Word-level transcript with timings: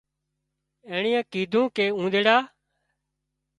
اينڻيئي 0.89 1.19
ڪيڌون 1.31 1.65
ڪي 1.75 1.85
اونۮيڙا 1.97 2.37